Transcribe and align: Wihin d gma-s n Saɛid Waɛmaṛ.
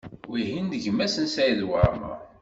Wihin 0.31 0.69
d 0.71 0.73
gma-s 0.83 1.15
n 1.19 1.25
Saɛid 1.33 1.61
Waɛmaṛ. 1.69 2.19